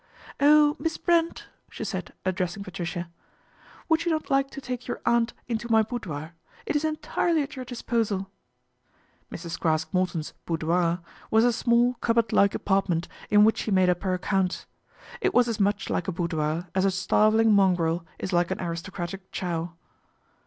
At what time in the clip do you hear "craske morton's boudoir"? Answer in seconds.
9.59-11.01